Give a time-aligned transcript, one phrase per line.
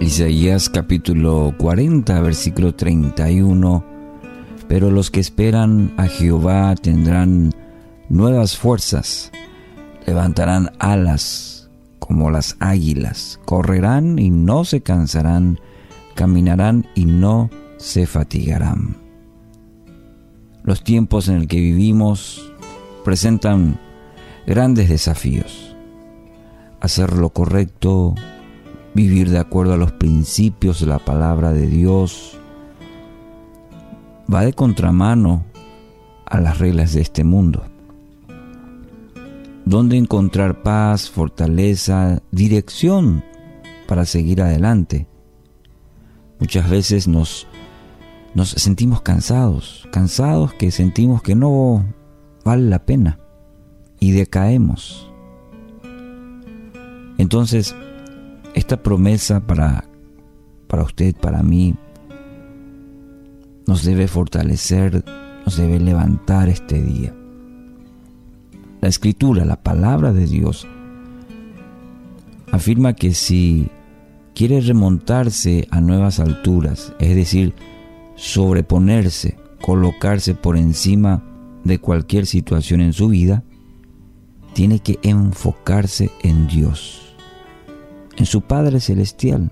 [0.00, 3.82] Isaías capítulo 40, versículo 31.
[4.68, 7.52] Pero los que esperan a Jehová tendrán
[8.10, 9.32] nuevas fuerzas,
[10.06, 15.58] levantarán alas como las águilas, correrán y no se cansarán,
[16.14, 18.96] caminarán y no se fatigarán.
[20.62, 22.52] Los tiempos en el que vivimos
[23.02, 23.80] presentan
[24.46, 25.74] grandes desafíos.
[26.80, 28.14] Hacer lo correcto,
[28.96, 32.40] vivir de acuerdo a los principios de la palabra de Dios,
[34.32, 35.44] va de contramano
[36.24, 37.62] a las reglas de este mundo.
[39.66, 43.22] ¿Dónde encontrar paz, fortaleza, dirección
[43.86, 45.06] para seguir adelante?
[46.40, 47.46] Muchas veces nos,
[48.34, 51.84] nos sentimos cansados, cansados que sentimos que no
[52.44, 53.18] vale la pena
[54.00, 55.10] y decaemos.
[57.18, 57.74] Entonces,
[58.56, 59.84] esta promesa para,
[60.66, 61.74] para usted, para mí,
[63.66, 65.04] nos debe fortalecer,
[65.44, 67.14] nos debe levantar este día.
[68.80, 70.66] La escritura, la palabra de Dios,
[72.50, 73.68] afirma que si
[74.34, 77.54] quiere remontarse a nuevas alturas, es decir,
[78.14, 81.22] sobreponerse, colocarse por encima
[81.62, 83.44] de cualquier situación en su vida,
[84.54, 87.05] tiene que enfocarse en Dios
[88.16, 89.50] en su Padre Celestial.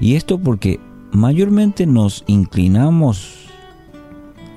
[0.00, 0.80] Y esto porque
[1.12, 3.48] mayormente nos inclinamos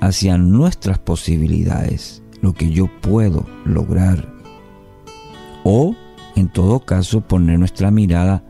[0.00, 4.32] hacia nuestras posibilidades, lo que yo puedo lograr.
[5.64, 5.94] O,
[6.34, 8.42] en todo caso, poner nuestra mirada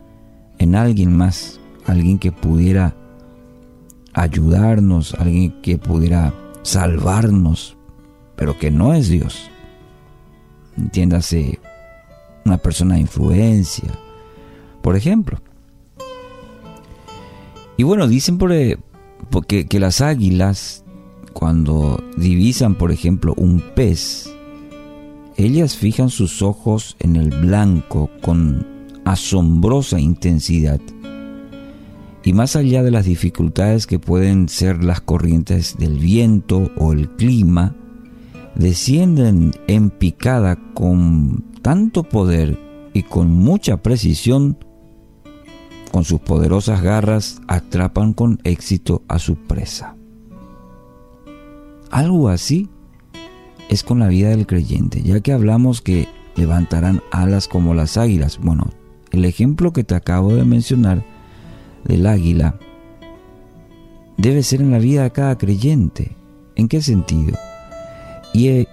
[0.59, 2.95] en alguien más, alguien que pudiera
[4.15, 7.77] ayudarnos, alguien que pudiera salvarnos,
[8.37, 9.51] pero que no es Dios.
[10.77, 11.61] Entiéndase,
[12.45, 13.91] una persona de influencia,
[14.81, 15.39] por ejemplo.
[17.77, 18.78] Y bueno, dicen por, eh,
[19.31, 20.84] porque, que las águilas,
[21.33, 24.31] cuando divisan, por ejemplo, un pez,
[25.37, 28.66] ellas fijan sus ojos en el blanco con
[29.05, 30.81] asombrosa intensidad.
[32.25, 37.09] Y más allá de las dificultades que pueden ser las corrientes del viento o el
[37.11, 37.75] clima,
[38.55, 42.59] descienden en picada con tanto poder
[42.93, 44.59] y con mucha precisión,
[45.91, 49.97] con sus poderosas garras atrapan con éxito a su presa.
[51.91, 52.69] Algo así
[53.69, 58.39] es con la vida del creyente, ya que hablamos que levantarán alas como las águilas.
[58.39, 58.71] Bueno,
[59.11, 61.05] el ejemplo que te acabo de mencionar
[61.84, 62.59] del águila
[64.17, 66.17] debe ser en la vida de cada creyente.
[66.55, 67.37] ¿En qué sentido?
[68.33, 68.69] Y, eh,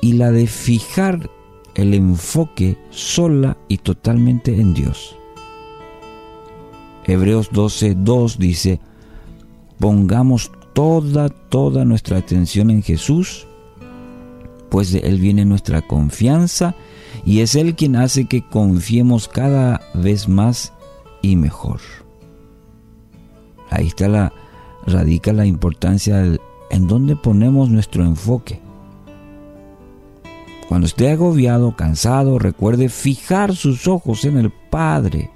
[0.00, 1.30] y la de fijar
[1.74, 5.16] el enfoque sola y totalmente en Dios.
[7.04, 8.80] Hebreos 12:2 dice,
[9.78, 13.46] pongamos toda, toda nuestra atención en Jesús,
[14.70, 16.74] pues de Él viene nuestra confianza
[17.24, 20.72] y es Él quien hace que confiemos cada vez más
[21.20, 21.80] y mejor.
[23.70, 24.32] Ahí está la,
[24.86, 26.24] radica la importancia
[26.70, 28.60] en dónde ponemos nuestro enfoque.
[30.72, 35.30] Cuando esté agobiado, cansado, recuerde fijar sus ojos en el Padre.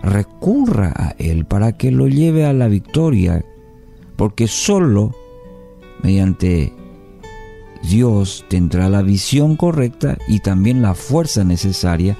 [0.00, 3.44] Recurra a Él para que lo lleve a la victoria,
[4.14, 5.12] porque solo
[6.04, 6.72] mediante
[7.82, 12.16] Dios tendrá la visión correcta y también la fuerza necesaria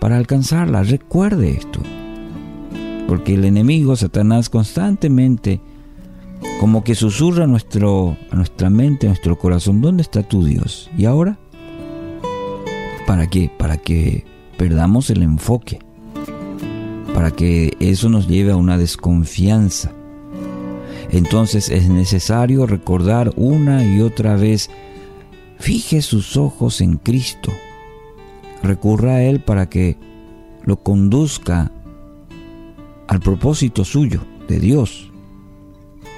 [0.00, 0.82] para alcanzarla.
[0.82, 1.80] Recuerde esto.
[3.06, 5.60] Porque el enemigo, Satanás, constantemente
[6.58, 10.90] como que susurra nuestro, a nuestra mente, a nuestro corazón, ¿dónde está tu Dios?
[10.96, 11.38] ¿Y ahora?
[13.06, 13.50] ¿Para qué?
[13.56, 14.24] Para que
[14.58, 15.78] perdamos el enfoque,
[17.14, 19.92] para que eso nos lleve a una desconfianza.
[21.10, 24.70] Entonces es necesario recordar una y otra vez,
[25.58, 27.52] fije sus ojos en Cristo,
[28.62, 29.96] recurra a Él para que
[30.64, 31.70] lo conduzca
[33.06, 35.12] al propósito suyo, de Dios,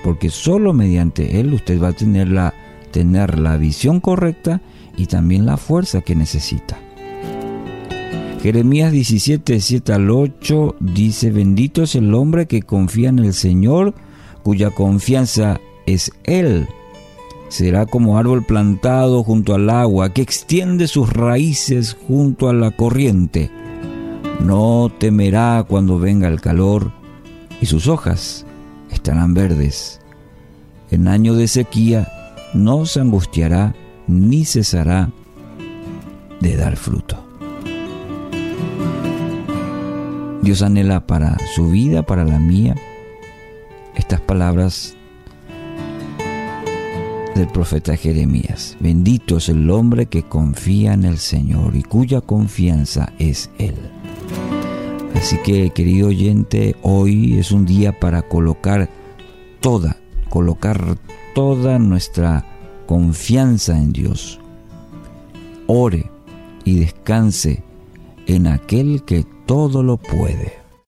[0.02, 2.55] porque solo mediante Él usted va a tener la,
[2.90, 4.62] tener la visión correcta
[4.99, 6.77] y también la fuerza que necesita.
[8.43, 13.95] Jeremías 17, 7 al 8 dice, bendito es el hombre que confía en el Señor,
[14.43, 16.69] cuya confianza es Él.
[17.49, 23.50] Será como árbol plantado junto al agua, que extiende sus raíces junto a la corriente.
[24.45, 26.93] No temerá cuando venga el calor,
[27.61, 28.47] y sus hojas
[28.91, 30.00] estarán verdes.
[30.91, 32.09] En año de sequía
[32.55, 33.75] no se angustiará
[34.08, 35.10] ni cesará
[36.40, 37.25] de dar fruto.
[40.43, 42.75] Dios anhela para su vida, para la mía,
[43.94, 44.96] estas palabras
[47.34, 48.76] del profeta Jeremías.
[48.81, 53.76] Bendito es el hombre que confía en el Señor y cuya confianza es Él.
[55.14, 58.88] Así que, querido oyente, hoy es un día para colocar
[59.61, 59.96] toda,
[60.31, 60.96] colocar
[61.34, 62.57] toda nuestra
[62.88, 64.40] confianza en Dios.
[65.67, 66.11] Ore
[66.64, 67.62] y descanse
[68.26, 70.55] en aquel que todo lo puede.